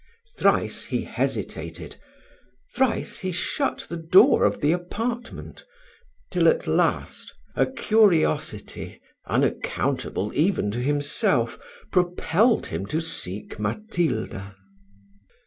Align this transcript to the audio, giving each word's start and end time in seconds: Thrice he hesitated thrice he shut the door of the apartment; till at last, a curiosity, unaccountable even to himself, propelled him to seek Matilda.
Thrice 0.35 0.85
he 0.85 1.03
hesitated 1.03 1.97
thrice 2.73 3.19
he 3.19 3.31
shut 3.31 3.85
the 3.87 3.97
door 3.97 4.45
of 4.45 4.59
the 4.59 4.71
apartment; 4.71 5.63
till 6.31 6.47
at 6.47 6.65
last, 6.65 7.31
a 7.55 7.67
curiosity, 7.67 8.99
unaccountable 9.27 10.31
even 10.33 10.71
to 10.71 10.79
himself, 10.79 11.59
propelled 11.91 12.65
him 12.65 12.87
to 12.87 12.99
seek 12.99 13.59
Matilda. 13.59 14.55